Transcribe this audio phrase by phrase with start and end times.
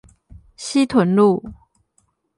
[0.55, 1.39] 西屯路